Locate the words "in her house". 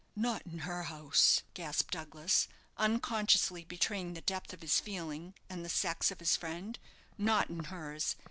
0.47-1.43